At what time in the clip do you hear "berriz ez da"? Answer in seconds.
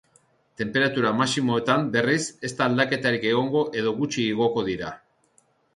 1.97-2.67